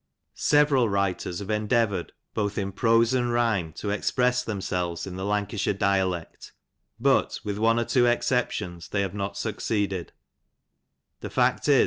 [0.33, 5.75] Several writers have endeavoured, both in prose and rhyme, to express themselves in the Lancashire
[5.75, 6.53] di&Iect,
[6.99, 10.07] but, with oce cr two eicepdons, they hme DM 9acc«ed&i,
[11.21, 11.79] Tte twt i^^.